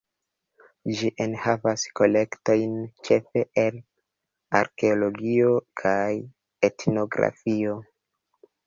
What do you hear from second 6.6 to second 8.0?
etnografio.